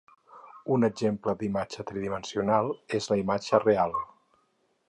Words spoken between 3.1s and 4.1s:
la imatge 'real'.